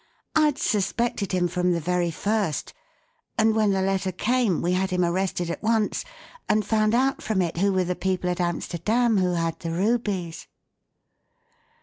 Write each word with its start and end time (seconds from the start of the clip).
I'd 0.35 0.57
suspected 0.57 1.31
him 1.31 1.47
from 1.47 1.73
the 1.73 1.79
very 1.79 2.09
first; 2.09 2.73
and 3.37 3.53
when 3.55 3.69
the 3.69 3.83
letter 3.83 4.11
came, 4.11 4.59
we 4.59 4.71
had 4.73 4.89
him 4.89 5.05
arrested 5.05 5.51
at 5.51 5.61
once, 5.61 6.03
and 6.49 6.65
found 6.65 6.95
out 6.95 7.21
from 7.21 7.39
it 7.39 7.57
who 7.57 7.71
were 7.71 7.83
the 7.83 7.95
people 7.95 8.31
at 8.31 8.41
Amsterdam 8.41 9.17
who 9.19 9.33
had 9.35 9.59
the 9.59 9.69
rubies." 9.69 10.47